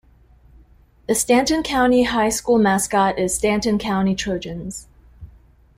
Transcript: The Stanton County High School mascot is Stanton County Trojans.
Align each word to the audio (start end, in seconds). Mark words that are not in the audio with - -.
The 1.07 1.13
Stanton 1.13 1.61
County 1.61 2.05
High 2.05 2.29
School 2.29 2.57
mascot 2.57 3.19
is 3.19 3.35
Stanton 3.35 3.77
County 3.77 4.15
Trojans. 4.15 4.87